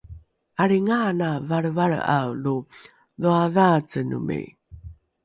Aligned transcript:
’alringaana 0.61 1.29
valrevalre’ae 1.49 2.27
lo 2.43 2.55
dhoadhaacenomi 3.21 4.41